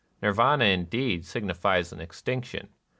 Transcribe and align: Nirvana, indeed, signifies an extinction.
Nirvana, 0.23 0.65
indeed, 0.65 1.25
signifies 1.25 1.93
an 1.93 2.01
extinction. 2.01 2.69